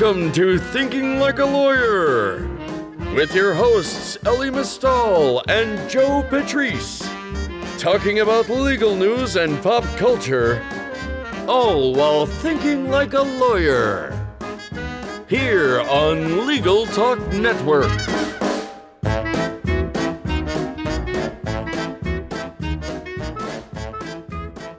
[0.00, 2.48] Welcome to Thinking Like a Lawyer
[3.14, 7.06] with your hosts Elie Mystal and Joe Patrice,
[7.76, 10.66] talking about legal news and pop culture,
[11.46, 14.18] all while thinking like a lawyer.
[15.28, 17.92] Here on Legal Talk Network.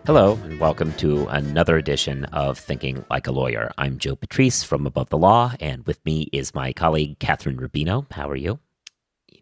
[0.07, 3.71] Hello, and welcome to another edition of Thinking Like a Lawyer.
[3.77, 8.11] I'm Joe Patrice from Above the Law, and with me is my colleague, Kathryn Rubino.
[8.11, 8.57] How are you?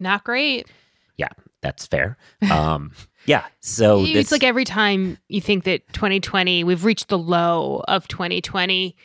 [0.02, 0.68] Not great.
[1.16, 1.30] Yeah,
[1.62, 2.18] that's fair.
[2.52, 2.92] Um,
[3.26, 7.82] yeah, so it's this, like every time you think that 2020, we've reached the low
[7.88, 8.98] of 2020,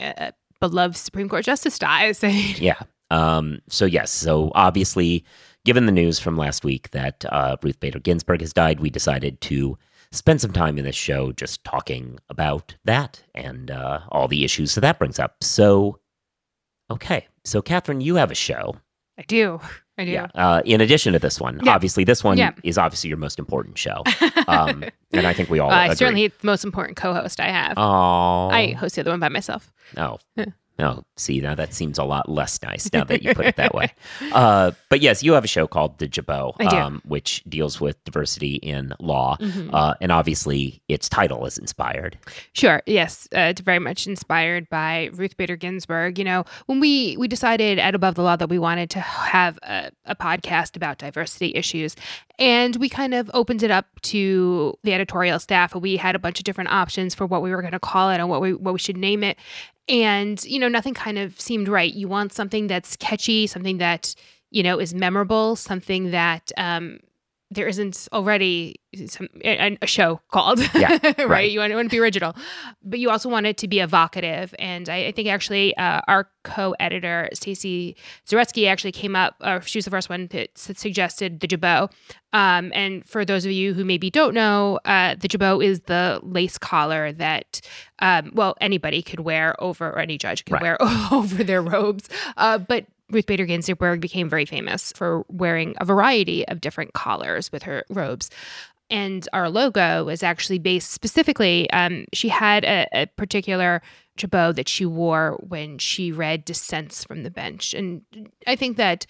[0.00, 2.22] uh, beloved Supreme Court Justice dies.
[2.58, 2.80] yeah.
[3.10, 5.22] Um, so, yes, so obviously,
[5.66, 9.42] given the news from last week that uh, Ruth Bader Ginsburg has died, we decided
[9.42, 9.76] to
[10.14, 14.74] spend some time in this show just talking about that and uh, all the issues
[14.74, 15.42] that that brings up.
[15.42, 15.98] So,
[16.90, 17.26] okay.
[17.44, 18.76] So, Kathryn, you have a show.
[19.18, 19.60] I do.
[19.96, 20.10] I do.
[20.10, 20.26] Yeah.
[20.34, 21.72] Uh, in addition to this one, Yeah.
[21.74, 22.52] obviously, this one Yeah.
[22.64, 24.02] is obviously your most important show.
[24.46, 27.74] Um, and I think we all Uh, I certainly the most important co-host I have.
[27.78, 29.72] Oh, I host the other one by myself.
[29.96, 30.18] no.
[30.78, 33.74] No, see, now that seems a lot less nice now that you put it that
[33.74, 33.92] way.
[34.32, 38.56] Uh, but yes, you have a show called The Jabot, um, which deals with diversity
[38.56, 39.36] in law.
[39.40, 39.70] Mhm.
[39.72, 42.18] Uh, and obviously, its title is inspired.
[42.52, 42.82] Sure.
[42.86, 43.28] Yes.
[43.34, 46.18] Uh, it's very much inspired by Ruth Bader Ginsburg.
[46.18, 49.58] You know, when we we decided at Above the Law that we wanted to have
[49.62, 51.94] a, a podcast about diversity issues,
[52.38, 56.18] and we kind of opened it up to the editorial staff, and we had a
[56.18, 58.54] bunch of different options for what we were going to call it and what we
[58.54, 59.38] what we should name it.
[59.88, 61.92] And you know, nothing kind of seemed right.
[61.92, 64.14] You want something that's catchy, something that
[64.50, 67.00] you know is memorable, something that um,
[67.50, 71.28] there isn't already some a, a show called Yeah, right?
[71.28, 71.50] right.
[71.50, 72.34] you want, want to be original
[72.82, 76.28] but you also want it to be evocative and i, I think actually uh, our
[76.44, 77.96] co-editor staci
[78.28, 81.90] zaretsky actually came up uh, she was the first one that suggested the jabot
[82.32, 86.20] um, and for those of you who maybe don't know uh, the jabot is the
[86.22, 87.60] lace collar that
[88.00, 90.62] um, well anybody could wear over or any judge could Right.
[90.62, 90.78] wear
[91.12, 96.46] over their robes uh, but Ruth Bader Ginsburg became very famous for wearing a variety
[96.48, 98.30] of different collars with her robes.
[98.90, 103.82] And our logo was actually based specifically, um, she had a, a particular
[104.16, 107.74] jabot that she wore when she read dissents from the bench.
[107.74, 108.02] And
[108.46, 109.06] I think that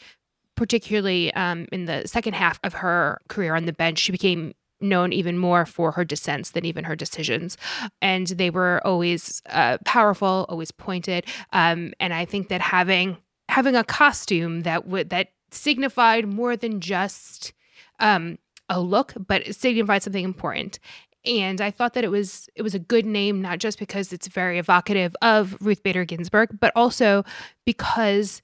[0.55, 5.13] particularly um, in the second half of her career on the bench, she became known
[5.13, 7.57] even more for her dissents than even her decisions.
[8.01, 11.27] And they were always uh, powerful, always pointed.
[11.53, 13.17] Um, and I think that having
[13.55, 17.53] having a costume that would that signified more than just
[18.01, 18.39] um,
[18.69, 20.79] a look, but it signified something important.
[21.25, 24.27] And I thought that it was it was a good name, not just because it's
[24.29, 27.25] very evocative of Ruth Bader Ginsburg, but also
[27.65, 28.43] because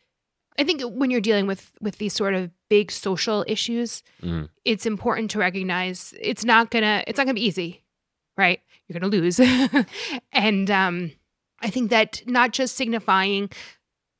[0.59, 4.49] I think when you're dealing with with these sort of big social issues, Mm.
[4.65, 7.83] it's important to recognize it's not gonna it's not gonna be easy,
[8.39, 8.61] right?
[8.87, 9.41] You're gonna lose,
[10.33, 11.13] and um,
[11.61, 13.51] I think that not just signifying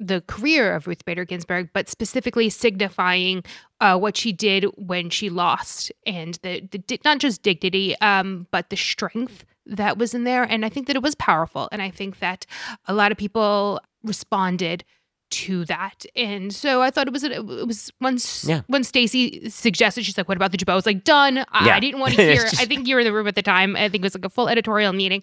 [0.03, 3.45] the career of Ruth Bader Ginsburg, but specifically signifying
[3.81, 8.71] uh, what she did when she lost, and the, the not just dignity, um, but
[8.71, 10.43] the strength that was in there.
[10.43, 12.47] And I think that it was powerful, and I think that
[12.87, 14.85] a lot of people responded
[15.33, 16.05] to that.
[16.17, 18.63] And so I thought it was it was once Yeah.
[18.67, 21.77] when Staci suggested she's like, "What about the jabot?" I was like, "Done." I, Yeah.
[21.77, 22.41] I didn't want to hear.
[22.43, 23.77] Just- I think you were in the room at the time.
[23.77, 25.23] I think it was like a full editorial meeting.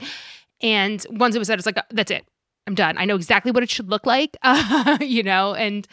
[0.62, 2.26] And once it was said, it's like that's it.
[2.68, 2.98] I'm done.
[2.98, 5.88] I know exactly what it should look like, uh, you know, and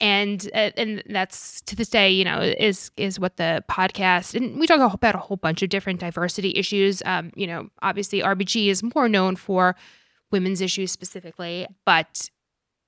[0.00, 4.58] and uh, and that's to this day, you know, is is what the podcast and
[4.58, 7.02] we talk about a whole bunch of different diversity issues.
[7.06, 9.76] Um, you know, obviously RBG is more known for
[10.32, 12.28] women's issues specifically, but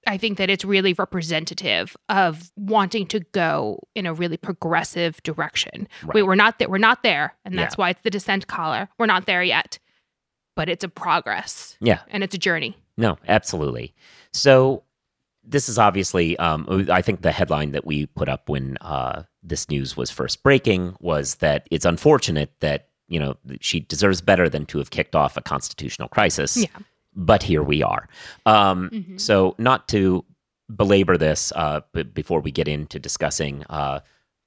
[0.06, 5.87] I think that it's really representative of wanting to go in a really progressive direction.
[6.03, 6.15] Right.
[6.15, 6.69] We, we're not there.
[6.69, 7.62] We're not there, and Yeah.
[7.62, 8.88] that's why it's the dissent collar.
[8.98, 9.78] We're not there yet,
[10.57, 12.01] but it's a progress Yeah.
[12.09, 12.77] and it's a journey.
[12.98, 13.95] No, absolutely.
[14.34, 14.83] So
[15.45, 19.71] this is obviously, um, I think the headline that we put up when uh, this
[19.71, 24.66] news was first breaking was that it's unfortunate that you know she deserves better than
[24.66, 26.56] to have kicked off a constitutional crisis.
[26.59, 26.66] Yeah.
[27.15, 28.06] But here we are.
[28.45, 29.18] Um, Mhm.
[29.21, 30.24] So not to
[30.77, 31.80] belabor this, uh,
[32.12, 34.01] before we get into discussing uh,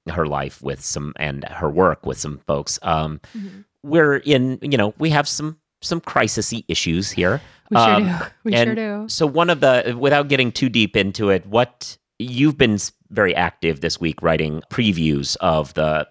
[0.07, 3.65] her life with some and her work with some folks, um, Mhm.
[3.81, 4.59] we're in.
[4.61, 7.41] You know, we have some some crisisy issues here.
[7.71, 8.13] We sure Um, do.
[8.43, 9.05] We sure do.
[9.07, 12.77] So one of the without getting too deep into it, what you've been
[13.09, 16.07] very active this week writing previews of the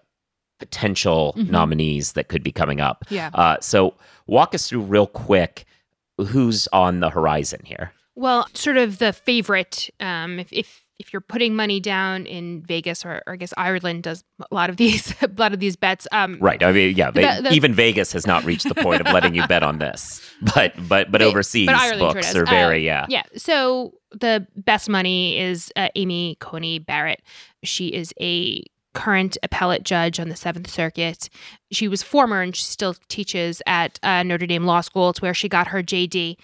[0.58, 1.50] potential Mhm.
[1.50, 3.04] nominees that could be coming up.
[3.10, 3.30] Yeah.
[3.32, 3.94] Uh, so
[4.26, 5.64] walk us through real quick
[6.18, 7.92] who's on the horizon here.
[8.14, 9.88] Well, sort of the favorite.
[10.00, 14.04] Um, if, if if you're putting money down in Vegas or, or I guess Ireland
[14.04, 16.06] does a lot of these a lot of these bets.
[16.12, 16.62] Um, right.
[16.62, 17.10] I mean, yeah.
[17.10, 19.78] They, the- the- even Vegas has not reached the point of letting you bet on
[19.78, 20.20] this,
[20.54, 22.36] but but but overseas but Ireland sure books does.
[22.36, 23.06] are very Uh, yeah.
[23.08, 23.22] Yeah.
[23.36, 27.22] So the best money is uh, Amy Coney Barrett.
[27.64, 28.62] She is a
[28.92, 31.28] current appellate judge on the Seventh Circuit.
[31.70, 35.10] She was former and she still teaches at uh, Notre Dame Law School.
[35.10, 36.36] It's where she got her JD.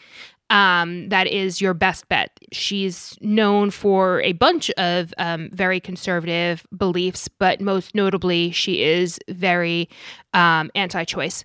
[0.49, 2.31] Um, that is your best bet.
[2.53, 9.19] She's known for a bunch of um, very conservative beliefs, but most notably, she is
[9.29, 9.89] very
[10.33, 11.45] um, anti choice.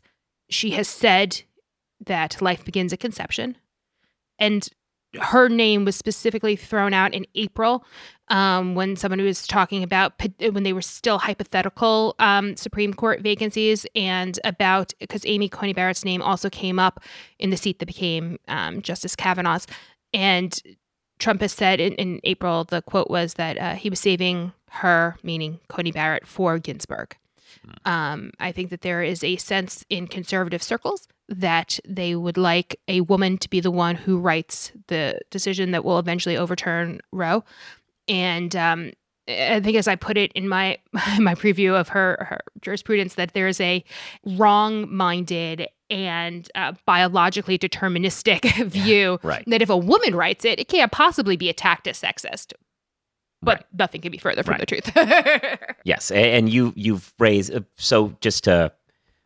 [0.49, 1.41] She has said
[2.05, 3.57] that life begins at conception.
[4.37, 4.67] And
[5.19, 7.83] her name was specifically thrown out in April
[8.29, 13.85] um, when someone was talking about when they were still hypothetical um, Supreme Court vacancies
[13.93, 17.03] and about because Amy Coney Barrett's name also came up
[17.39, 19.67] in the seat that became um, Justice Kavanaugh's.
[20.13, 20.57] And
[21.19, 25.17] Trump has said in, in April, the quote was that uh, he was saving her,
[25.23, 27.17] meaning Coney Barrett, for Ginsburg.
[27.85, 32.79] Um, I think that there is a sense in conservative circles that they would like
[32.87, 37.43] a woman to be the one who writes the decision that will eventually overturn Roe.
[38.07, 38.91] And um,
[39.27, 40.77] I think, as I put it in my
[41.19, 43.83] my preview of her, her jurisprudence, that there is a
[44.25, 49.43] wrong-minded and uh, biologically deterministic view Right.
[49.47, 52.53] that if a woman writes it, it can't possibly be attacked as sexist.
[53.41, 53.65] But Right.
[53.79, 54.59] nothing can be further from Right.
[54.59, 54.91] the truth.
[55.83, 58.71] Yes, and you you've raised uh, so just to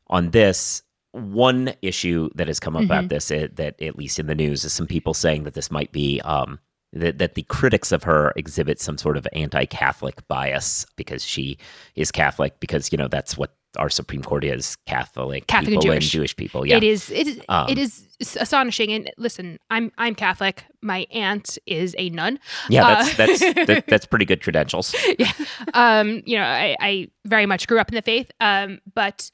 [0.08, 0.84] on this
[1.16, 4.66] one issue that has come up about this uh, that at least in the news
[4.66, 6.60] is some people saying that this might be um
[6.94, 11.58] that that the critics of her exhibit some sort of anti-Catholic bias because she
[11.96, 15.92] is Catholic because you know that's what our Supreme Court is Catholic Catholic and people
[15.92, 16.12] and Jewish.
[16.12, 16.66] Jewish people.
[16.66, 18.08] Yeah, It is it is Um, it is
[18.40, 18.92] astonishing.
[18.92, 20.64] And listen, I'm I'm Catholic.
[20.82, 22.40] My aunt is a nun.
[22.70, 24.96] yeah, uh, that's that's that, that's pretty good credentials.
[25.20, 25.32] yeah.
[25.74, 28.32] Um, you know, I, I very much grew up in the faith.
[28.40, 29.30] Um, but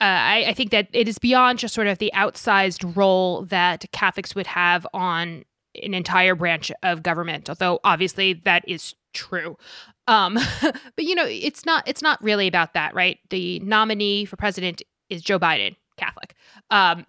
[0.00, 3.84] uh, I, I think that it is beyond just sort of the outsized role that
[3.92, 5.44] Catholics would have on
[5.82, 9.56] an entire branch of government, although obviously that is true.
[10.06, 13.18] Um, but you know, it's not it's not really about that, right?
[13.30, 16.34] The nominee for president is Joe Biden, Catholic.
[16.70, 17.06] Um,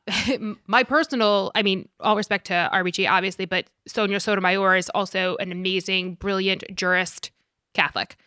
[0.67, 5.51] my personal, I mean, all respect to RBG, obviously, but Sonia Sotomayor is also an
[5.51, 7.31] amazing, brilliant jurist,
[7.79, 8.17] Catholic.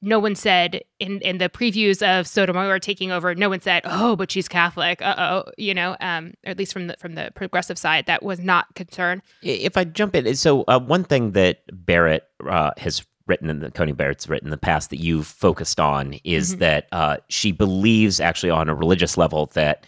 [0.00, 3.34] No one said in in the previews of Sotomayor taking over.
[3.34, 6.72] No one said, "Oh, but she's Catholic." Uh oh, you know, um, or at least
[6.72, 9.22] from the from the progressive side, that was not concern.
[9.42, 13.70] If I jump in, so uh, one thing that Barrett uh, has written and the
[13.70, 16.58] Coney Barrett's written in the past that you've focused on is Mhm.
[16.60, 19.84] that uh, she believes actually on a religious level that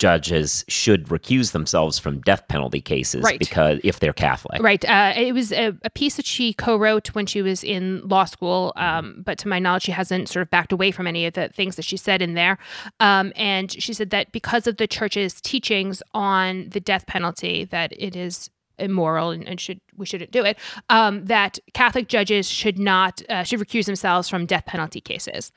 [0.00, 3.38] judges should recuse themselves from death penalty cases Right.
[3.38, 4.62] because if they're Catholic.
[4.62, 4.82] Right.
[4.88, 8.72] Uh, it was a, a piece that she co-wrote when she was in law school,
[8.76, 11.50] um, but to my knowledge, she hasn't sort of backed away from any of the
[11.50, 12.58] things that she said in there.
[12.98, 17.92] Um, and she said that because of the church's teachings on the death penalty, that
[17.92, 18.48] it is
[18.78, 20.58] immoral and, and should we shouldn't do it.
[20.88, 25.52] Um, that Catholic judges should not uh, should recuse themselves from death penalty cases.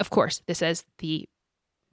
[0.00, 1.28] Of course, this is the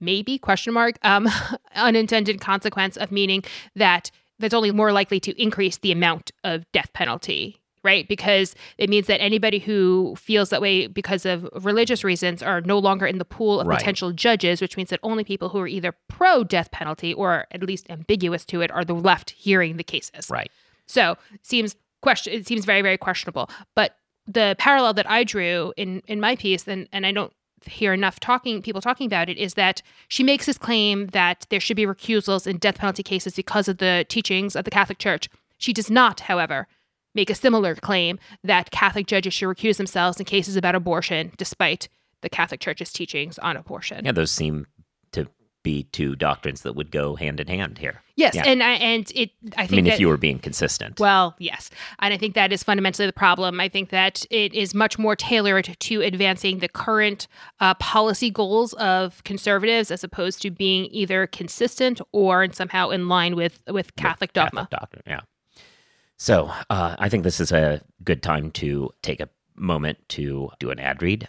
[0.04, 1.28] maybe question mark um,
[1.74, 3.42] unintended consequence of meaning
[3.76, 8.88] that that's only more likely to increase the amount of death penalty right because it
[8.88, 13.18] means that anybody who feels that way because of religious reasons are no longer in
[13.18, 13.78] the pool of Right.
[13.78, 17.62] potential judges which means that only people who are either pro death penalty or at
[17.62, 20.50] least ambiguous to it are the left hearing the cases Right.
[20.86, 22.32] so seems question.
[22.34, 23.48] It seems very very questionable.
[23.74, 27.32] But the parallel that I drew in in my piece, and and I don't
[27.66, 31.60] hear enough talking people talking about it, is that she makes this claim that there
[31.60, 35.28] should be recusals in death penalty cases because of the teachings of the Catholic Church.
[35.58, 36.66] She does not, however.
[37.14, 41.88] Make a similar claim that Catholic judges should recuse themselves in cases about abortion, despite
[42.22, 44.04] the Catholic Church's teachings on abortion.
[44.04, 44.66] Yeah, those seem
[45.64, 48.02] be two doctrines that would go hand in hand here.
[48.14, 48.44] Yes, Yeah.
[48.46, 49.30] and I and it.
[49.56, 51.00] I I mean, that, if you were being consistent.
[51.00, 51.70] Well, yes.
[51.98, 53.58] And I think that is fundamentally the problem.
[53.58, 57.26] I think that it is much more tailored to advancing the current
[57.58, 63.34] uh, policy goals of conservatives as opposed to being either consistent or somehow in line
[63.34, 64.68] with, with Catholic dogma.
[64.70, 65.20] Catholic doctrine, yeah.
[66.16, 70.70] So uh, I think this is a good time to take a moment to do
[70.70, 71.28] an ad read.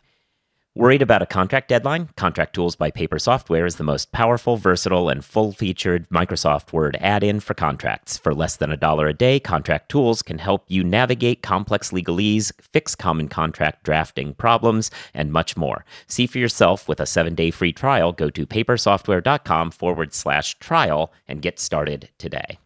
[0.77, 2.09] Worried about a contract deadline?
[2.17, 6.97] Contract Tools by Paper Software is the most powerful, versatile, and full featured Microsoft Word
[6.99, 8.17] add in for contracts.
[8.17, 12.51] For less than a dollar a day, Contract Tools can help you navigate complex legalese,
[12.59, 15.85] fix common contract drafting problems, and much more.
[16.07, 18.11] See for yourself with a seven day free trial.
[18.11, 22.59] Go to papersoftware.com forward slash trial and get started today.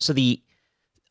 [0.00, 0.40] So the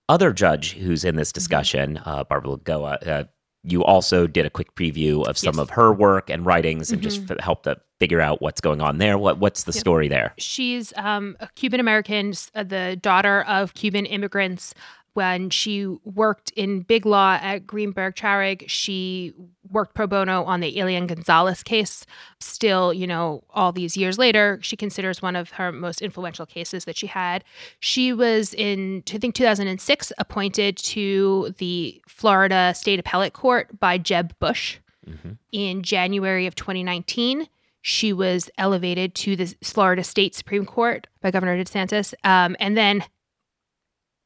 [0.10, 3.24] other judge who's in this discussion, uh, Barbara Lagoa, uh,
[3.67, 5.62] you also did a quick preview of some Yes.
[5.63, 7.31] of her work and writings and just Mhm.
[7.31, 9.17] f- help to figure out what's going on there.
[9.17, 9.79] What What's the Yep.
[9.79, 10.34] story there?
[10.38, 14.74] She's um, a Cuban American, uh, the daughter of Cuban immigrants.
[15.15, 19.34] When she worked in big law at Greenberg Traurig, she
[19.72, 22.05] worked pro bono on the Elian Gonzalez case.
[22.41, 26.84] Still, you know, all these years later, she considers one of her most influential cases
[26.84, 27.45] that she had.
[27.79, 34.38] She was in, I think, 2006, appointed to the Florida State Appellate Court by Jeb
[34.39, 34.79] Bush
[35.10, 35.38] Mhm.
[35.53, 37.48] in January of 2019.
[37.81, 42.13] She was elevated to the Florida State Supreme Court by Governor DeSantis.
[42.25, 43.03] Um, and then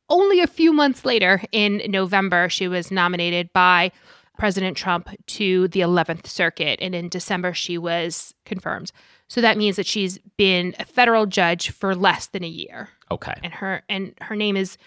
[0.09, 3.91] only a few months later, in November, she was nominated by
[4.37, 6.79] President Trump to the 11th Circuit.
[6.81, 8.91] And in December, she was confirmed.
[9.27, 13.33] So that means that she's been a federal judge for less than a year Okay.
[13.43, 14.77] and her and her name is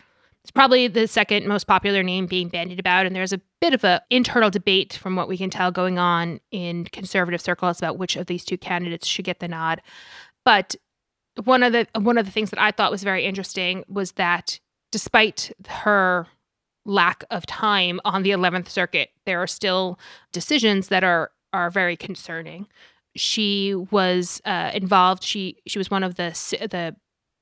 [0.42, 3.84] it's probably the second most popular name being bandied about and there's a bit of
[3.84, 8.16] a internal debate from what we can tell going on in conservative circles about which
[8.16, 9.80] of these two candidates should get the nod
[10.44, 10.74] but
[11.44, 14.58] one of the one of the things that I thought was very interesting was that
[14.92, 16.28] despite her
[16.86, 19.98] lack of time on the 11th circuit there are still
[20.32, 22.66] decisions that are are very concerning
[23.14, 26.30] she was uh, involved she she was one of the
[26.70, 26.94] the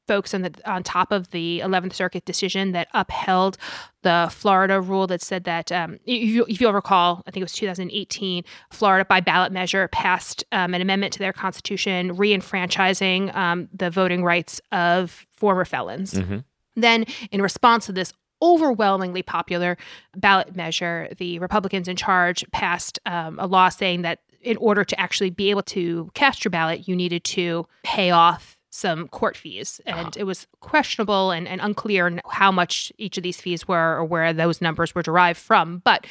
[0.09, 3.57] folks on the on top of the 11th Circuit decision that upheld
[4.03, 7.45] the Florida rule that said that um, if, you, if you'll recall, I think it
[7.45, 8.43] was 2018,
[8.73, 14.25] Florida by ballot measure passed um, an amendment to their constitution re-enfranchising um, the voting
[14.25, 16.15] rights of former felons.
[16.15, 16.43] Mhm.
[16.77, 18.13] Then, in response to this
[18.43, 19.77] overwhelmingly popular
[20.17, 24.99] ballot measure, the Republicans in charge passed um, a law saying that in order to
[24.99, 29.81] actually be able to cast your ballot, you needed to pay off some court fees.
[29.85, 34.05] And it was questionable and, and unclear how much each of these fees were or
[34.05, 35.83] where those numbers were derived from.
[35.85, 36.07] But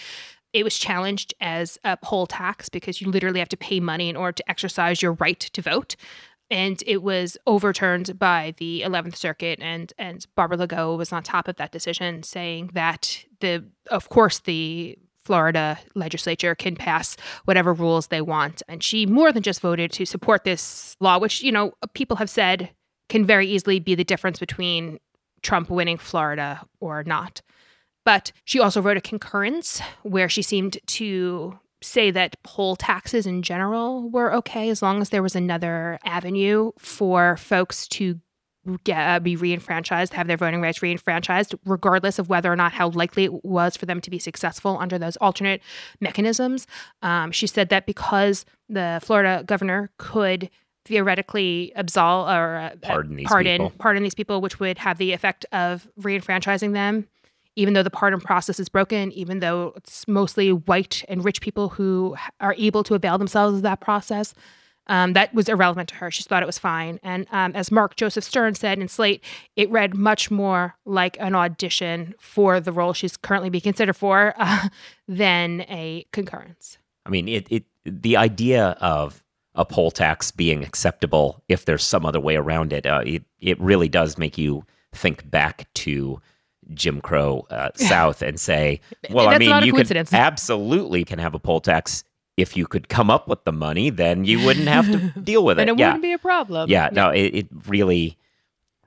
[0.51, 4.15] it was challenged as a poll tax because you literally have to pay money in
[4.15, 5.95] order to exercise your right to vote.
[6.51, 11.47] And it was overturned by the 11th Circuit, and and Barbara Lagoa was on top
[11.47, 17.15] of that decision, saying that the of course the Florida legislature can pass
[17.45, 21.43] whatever rules they want, and she more than just voted to support this law, which
[21.43, 22.71] you know people have said
[23.09, 24.99] can very easily be the difference between
[25.41, 27.41] Trump winning Florida or not.
[28.05, 33.41] But she also wrote a concurrence where she seemed to say that poll taxes in
[33.41, 38.19] general were okay as long as there was another avenue for folks to
[38.83, 42.89] get, uh, be reenfranchised, have their voting rights reenfranchised, regardless of whether or not how
[42.89, 45.61] likely it was for them to be successful under those alternate
[46.01, 46.67] mechanisms.
[47.01, 50.49] Um, she said that because the Florida governor could
[50.85, 53.73] theoretically absolve or uh, Pardon these pardon people.
[53.79, 57.07] pardon these people, which would have the effect of reenfranchising them,
[57.59, 61.67] even though the pardon process is broken, even though it's mostly white and rich people
[61.67, 64.33] who are able to avail themselves of that process.
[64.87, 66.09] Um, that was irrelevant to her.
[66.09, 66.99] She thought it was fine.
[67.03, 69.23] And um, as Mark Joseph Stern said in Slate,
[69.55, 74.33] it read much more like an audition for the role she's currently being considered for
[74.37, 74.69] uh,
[75.07, 76.77] than a concurrence.
[77.05, 79.21] I mean, it, it the idea of
[79.53, 83.59] a poll tax being acceptable if there's some other way around it, uh, it it
[83.59, 84.63] really does make you
[84.93, 86.21] think back to
[86.73, 91.39] Jim Crow uh, South and say, well, I mean, you could absolutely can have a
[91.39, 92.03] poll tax
[92.37, 95.57] if you could come up with the money, then you wouldn't have to deal with
[95.59, 95.65] it.
[95.65, 96.69] Then it yeah, wouldn't be a problem.
[96.69, 98.17] yeah, no, it, it really,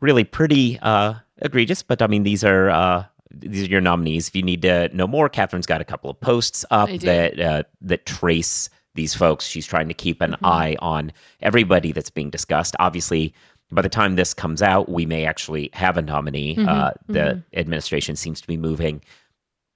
[0.01, 1.83] really pretty uh, egregious.
[1.83, 4.29] But I mean, these are uh, these are your nominees.
[4.29, 7.63] If you need to know more, Kathryn's got a couple of posts up that uh,
[7.83, 9.47] that trace these folks.
[9.47, 10.47] She's trying to keep an Mm-hmm.
[10.47, 12.75] eye on everybody that's being discussed.
[12.79, 13.35] Obviously,
[13.73, 16.57] by the time this comes out, we may actually have a nominee.
[16.57, 19.03] Mhm, Uh, the administration seems to be moving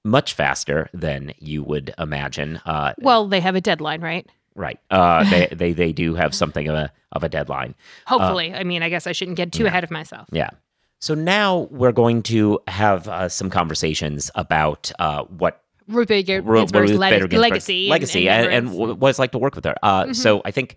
[0.05, 2.61] much faster than you would imagine.
[2.65, 4.27] Uh, Well, they have a deadline, right?
[4.55, 4.79] right?
[4.91, 7.75] Uh, they, they they do have something of a of a deadline.
[8.07, 8.55] Hopefully.
[8.55, 9.69] I mean, I guess I shouldn't get too yeah.
[9.71, 10.29] ahead of myself.
[10.33, 10.51] Yeah.
[11.01, 16.93] So now we're going to have uh, some conversations about uh, what Ruth Bader Ginsburg's
[16.93, 18.97] Ruth Bader Ginsburg's legacy, legacy, and, and, memories.
[18.97, 19.75] wh- what it's like to work with her.
[19.83, 20.17] Uh, Mhm.
[20.17, 20.77] So I think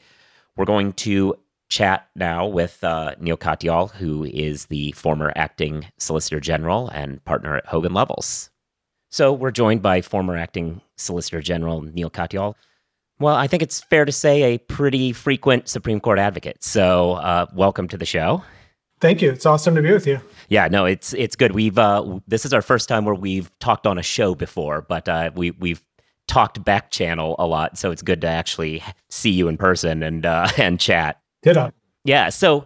[0.58, 1.36] we're going to
[1.70, 7.58] chat now with uh, Neil Katyal, who is the former acting Solicitor General and partner
[7.58, 8.50] at Hogan Lovells.
[9.12, 12.56] So we're joined by former acting Solicitor General Neil Katyal.
[13.20, 16.64] Well, I think it's fair to say a pretty frequent Supreme Court advocate.
[16.64, 18.44] So uh, welcome to the show.
[19.02, 19.32] Thank you.
[19.32, 20.20] It's awesome to be with you.
[20.50, 21.54] Yeah, no, it's it's good.
[21.54, 25.08] We've uh, this is our first time where we've talked on a show before, but
[25.08, 25.82] uh, we we've
[26.28, 30.26] talked back channel a lot, so it's good to actually see you in person and
[30.26, 31.19] uh, and chat.
[31.42, 31.72] Ditto.
[32.04, 32.66] Yeah, so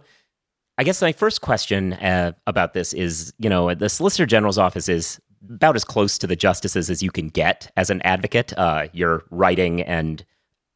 [0.78, 4.88] I guess my first question uh, about this is, you know, the Solicitor General's office
[4.88, 8.52] is about as close to the justices as you can get as an advocate.
[8.56, 10.24] Uh, you're writing and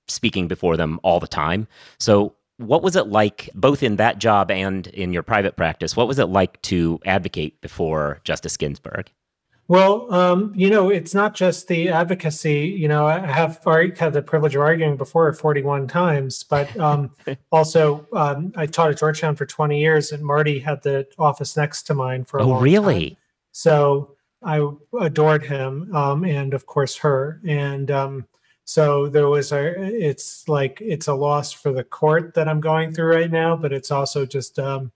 [0.07, 1.67] speaking before them all the time.
[1.99, 5.97] So, what was it like, both in that job and in your private practice?
[5.97, 9.13] What was it like to advocate before Justice Ginsburg?
[9.69, 12.75] Well, um, you know, it's not just the advocacy.
[12.79, 17.11] You know, I have already had the privilege of arguing before 41 times, but um,
[17.53, 21.83] also um, I taught at Georgetown for 20 years, and Marty had the office next
[21.83, 23.11] to mine for a oh, long really?
[23.11, 23.17] Time.
[23.53, 28.27] So I adored him, um, and of course her, and um,
[28.65, 29.75] so there was a.
[29.83, 33.75] It's like it's a loss for the court that I'm going through right now, but
[33.75, 34.93] it's also just um,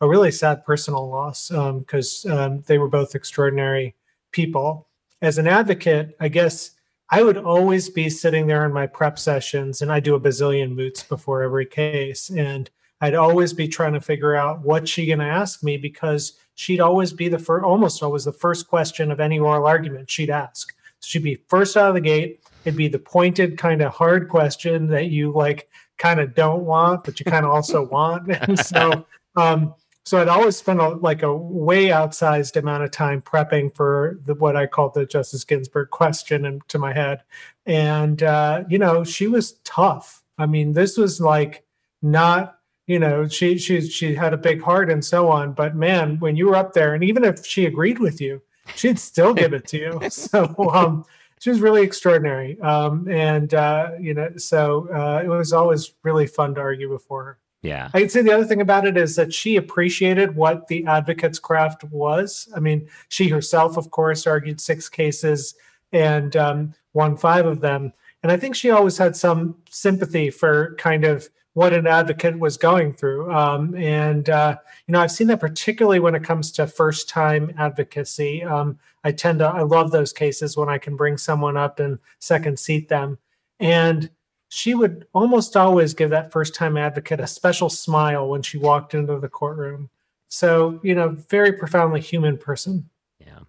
[0.00, 2.24] a really sad personal loss because
[2.66, 3.96] they were both extraordinary
[4.32, 4.88] people.
[5.20, 6.72] As an advocate, I guess
[7.10, 10.74] I would always be sitting there in my prep sessions, and I do a bazillion
[10.74, 12.70] moots before every case, and
[13.02, 16.80] I'd always be trying to figure out what she going to ask me because she'd
[16.80, 20.74] always be the first, almost always the first question of any oral argument she'd ask.
[21.00, 22.44] She'd be first out of the gate.
[22.64, 27.04] It'd be the pointed, kind of hard question that you like, kind of don't want,
[27.04, 28.30] but you kind of also want.
[28.30, 29.04] And so,
[29.36, 34.18] um, so I'd always spend a, like a way outsized amount of time prepping for
[34.24, 37.22] the, what I called the Justice Ginsburg question into my head.
[37.66, 40.24] And, uh, you know, she was tough.
[40.38, 41.64] I mean, this was like
[42.00, 45.52] not, you know, she, she, she had a big heart and so on.
[45.52, 48.42] But man, when you were up there, and even if she agreed with you,
[48.74, 50.00] she'd still give it to you.
[50.10, 51.04] So, um,
[51.38, 52.60] she was really extraordinary.
[52.60, 57.24] Um, and, uh, you know, so uh, it was always really fun to argue before
[57.24, 57.38] her.
[57.62, 57.90] Yeah.
[57.94, 61.84] I'd say the other thing about it is that she appreciated what the advocate's craft
[61.84, 62.48] was.
[62.54, 65.54] I mean, she herself, of course, argued six cases
[65.92, 67.92] and um, won five of them.
[68.22, 72.56] And I think she always had some sympathy for kind of what an advocate was
[72.56, 73.30] going through.
[73.32, 77.54] Um, and, uh, you know, I've seen that particularly when it comes to first time
[77.58, 78.42] advocacy.
[78.42, 81.98] Um, I tend to, I love those cases when I can bring someone up and
[82.18, 83.18] second seat them.
[83.60, 84.10] And
[84.54, 88.92] she would almost always give that first time advocate a special smile when she walked
[88.92, 89.88] into the courtroom.
[90.28, 92.90] So, you know, very profoundly human person.
[93.18, 93.40] Yeah.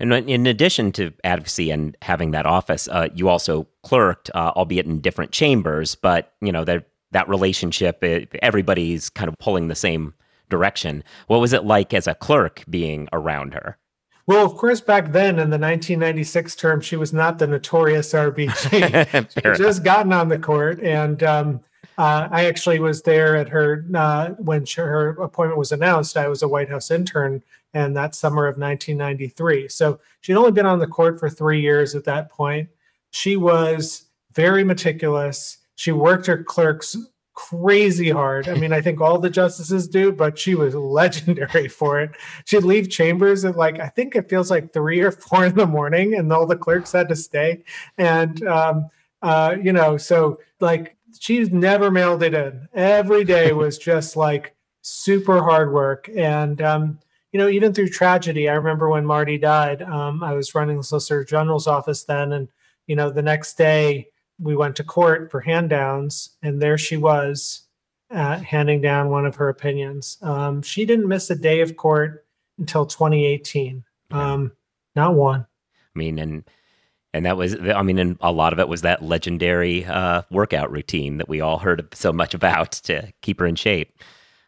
[0.00, 4.86] And in addition to advocacy and having that office, uh, you also clerked, uh, albeit
[4.86, 9.74] in different chambers, but, you know, that, that relationship, it, everybody's kind of pulling the
[9.74, 10.14] same
[10.48, 11.04] direction.
[11.26, 13.76] What was it like as a clerk being around her?
[14.28, 19.30] Well, of course, back then in the 1996 term, she was not the notorious RBG.
[19.32, 21.60] she had just gotten on the court, and um,
[21.96, 26.18] uh, I actually was there at her uh, when she, her appointment was announced.
[26.18, 29.68] I was a White House intern, and that summer of 1993.
[29.68, 32.68] So she'd only been on the court for three years at that point.
[33.10, 35.56] She was very meticulous.
[35.74, 36.98] She worked her clerks
[37.38, 38.48] crazy hard.
[38.48, 42.10] I mean, I think all the justices do, but she was legendary for it.
[42.44, 45.66] She'd leave chambers at like, I think it feels like three or four in the
[45.66, 47.62] morning, and all the clerks had to stay.
[47.96, 48.90] And, um,
[49.22, 52.68] uh, you know, so like she's never mailed it in.
[52.74, 56.10] Every day was just like super hard work.
[56.16, 56.98] And, um,
[57.30, 60.82] you know, even through tragedy, I remember when Marty died, um, I was running the
[60.82, 62.32] Solicitor General's office then.
[62.32, 62.48] And,
[62.88, 66.96] you know, the next day, we went to court for hand downs, and there she
[66.96, 67.62] was
[68.10, 70.18] uh, handing down one of her opinions.
[70.22, 72.26] Um, she didn't miss a day of court
[72.58, 73.84] until 2018.
[74.10, 74.52] Um,
[74.94, 75.46] not one.
[75.94, 76.44] I mean, and
[77.14, 80.70] and that was, I mean, and a lot of it was that legendary uh, workout
[80.70, 83.98] routine that we all heard so much about to keep her in shape.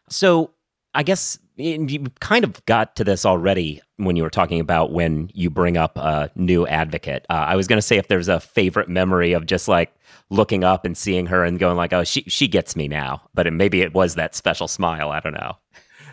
[0.09, 0.51] So
[0.93, 5.29] I guess you kind of got to this already when you were talking about when
[5.33, 7.25] you bring up a new advocate.
[7.29, 9.93] Uh, I was going to say if there's a favorite memory of just like
[10.29, 13.47] looking up and seeing her and going like, "Oh, she she gets me now," but
[13.47, 15.11] it, maybe it was that special smile.
[15.11, 15.57] I don't know.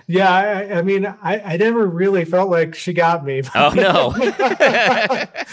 [0.06, 3.42] Yeah, I, I mean, I, I never really felt like she got me.
[3.54, 4.14] oh no!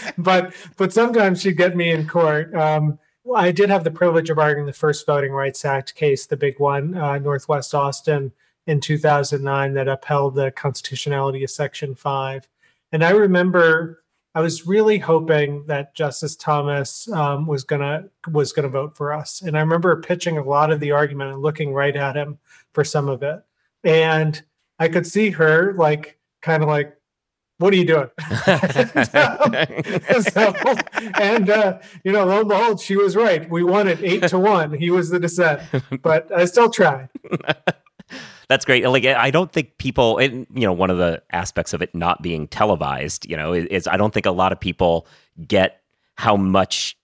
[0.18, 2.54] but but sometimes she'd get me in court.
[2.54, 2.98] Um,
[3.34, 6.60] I did have the privilege of arguing the first Voting Rights Act case, the big
[6.60, 8.32] one, uh, Northwest Austin
[8.66, 12.48] in 2009 that upheld the constitutionality of Section 5.
[12.92, 14.02] And I remember
[14.36, 19.40] I was really hoping that Justice Thomas um, was gonna was gonna vote for us.
[19.40, 22.38] And I remember pitching a lot of the argument and looking right at him
[22.74, 23.42] for some of it.
[23.82, 24.42] And
[24.78, 26.94] I could see her like kind of like,
[27.56, 28.10] what are you doing?
[28.46, 30.54] and, so,
[31.18, 33.48] and uh, you know, lo and behold, she was right.
[33.48, 34.74] We won it eight to one.
[34.74, 35.62] He was the dissent,
[36.02, 37.08] but I still tried
[38.48, 38.86] that's great.
[38.88, 42.46] Like I don't think people, you know, one of the aspects of it not being
[42.46, 45.06] televised, you know, is, is I don't think a lot of people
[45.46, 45.82] get
[46.14, 46.96] how much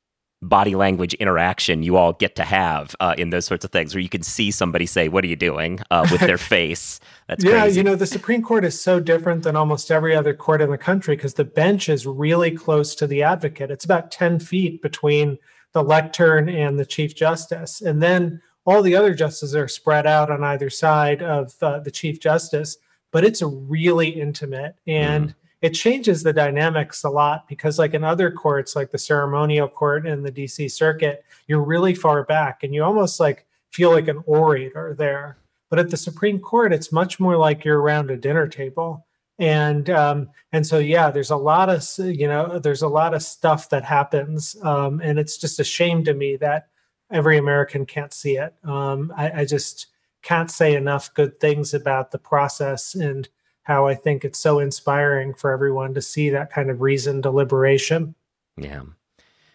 [0.43, 4.03] body language interaction you all get to have uh, in those sorts of things, where
[4.03, 7.01] you can see somebody say, "What are you doing?" Uh, with their face.
[7.29, 7.79] That's yeah, crazy.
[7.79, 10.79] you know, the Supreme Court is so different than almost every other court in the
[10.79, 13.71] country because the bench is really close to the advocate.
[13.71, 15.39] It's about ten feet between
[15.73, 20.31] the lectern and the Chief Justice, and then all the other justices are spread out
[20.31, 22.79] on either side of uh, the Chief Justice.
[23.11, 25.31] But it's really intimate and.
[25.31, 29.69] Mm it changes the dynamics a lot because like in other courts like the ceremonial
[29.69, 34.09] court in the dc circuit you're really far back and you almost like feel like
[34.09, 35.39] an orator there
[35.71, 39.07] but at the supreme court it's much more like you're around a dinner table
[39.39, 43.23] and um, and so yeah there's a lot of you know there's a lot of
[43.23, 46.69] stuff that happens um, and it's just a shame to me that
[47.13, 49.87] every american can't see it um, I, I just
[50.23, 53.29] can't say enough good things about the process and
[53.65, 58.15] how I think it's so inspiring for everyone to see that kind of reasoned deliberation.
[58.57, 58.83] Yeah.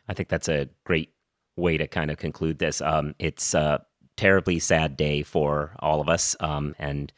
[0.08, 1.12] I think that's a great
[1.56, 2.82] way to kind of conclude this.
[2.82, 6.36] Um, it's a terribly sad day for all of us.
[6.39, 7.12] Um, and,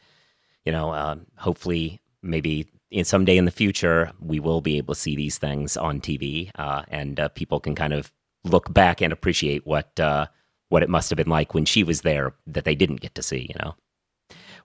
[0.64, 5.00] you know, uh, hopefully, maybe in someday in the future, we will be able to
[5.00, 8.12] see these things on TV uh, and uh, people can kind of
[8.44, 10.26] look back and appreciate what, uh,
[10.68, 13.22] what it must have been like when she was there that they didn't get to
[13.22, 13.74] see, you know?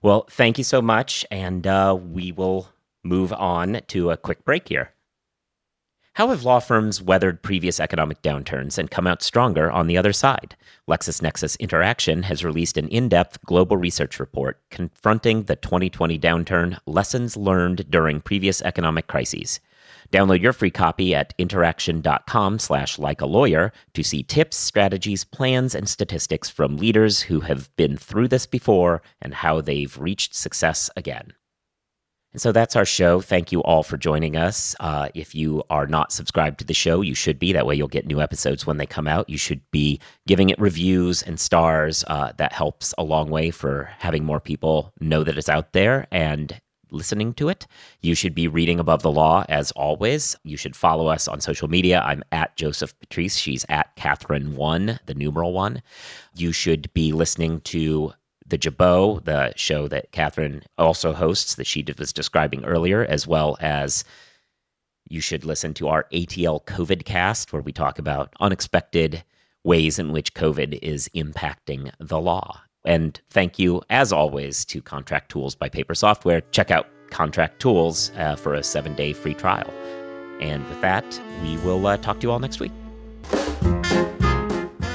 [0.02, 1.24] Well, thank you so much.
[1.30, 2.68] And uh, we will
[3.02, 4.92] move on to a quick break here.
[6.16, 10.14] How have law firms weathered previous economic downturns and come out stronger on the other
[10.14, 10.56] side?
[10.88, 17.36] LexisNexis Interaction has released an in depth global research report confronting the 2020 downturn, lessons
[17.36, 19.60] learned during previous economic crises.
[20.12, 25.74] Download your free copy at interaction.com slash like a lawyer to see tips, strategies, plans,
[25.74, 30.90] and statistics from leaders who have been through this before and how they've reached success
[30.96, 31.32] again.
[32.36, 33.22] And so that's our show.
[33.22, 34.76] Thank you all for joining us.
[34.78, 37.54] Uh, if you are not subscribed to the show, you should be.
[37.54, 39.30] That way you'll get new episodes when they come out.
[39.30, 42.04] You should be giving it reviews and stars.
[42.08, 46.08] Uh, that helps a long way for having more people know that it's out there
[46.10, 46.60] and
[46.96, 47.66] listening to it.
[48.00, 50.34] You should be reading Above the Law as always.
[50.42, 52.00] You should follow us on social media.
[52.00, 53.36] I'm at Joseph Patrice.
[53.36, 55.82] She's at Kathryn1, the numeral one.
[56.34, 58.12] You should be listening to
[58.46, 63.56] the Jabot, the show that Kathryn also hosts that she was describing earlier, as well
[63.60, 64.04] as
[65.08, 69.24] you should listen to our ATL COVID cast, where we talk about unexpected
[69.64, 72.60] ways in which COVID is impacting the law.
[72.86, 76.40] And thank you, as always, to Contract Tools by Paper Software.
[76.52, 79.70] Check out Contract Tools uh, for a seven day free trial.
[80.40, 81.04] And with that,
[81.42, 82.72] we will uh, talk to you all next week.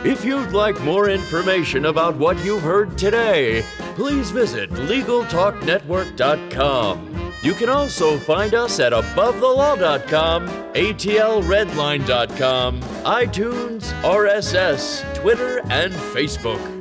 [0.04, 3.62] If you'd like more information about what you've heard today,
[3.96, 7.34] please visit LegalTalkNetwork.com.
[7.44, 16.81] You can also find us at AboveTheLaw.com, ATLRedline.com, iTunes, RSS, Twitter, and Facebook.